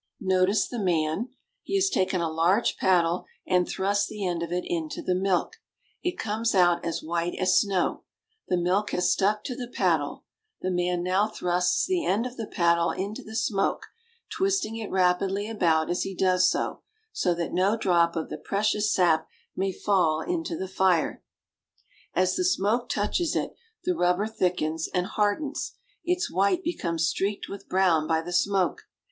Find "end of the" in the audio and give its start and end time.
12.03-12.47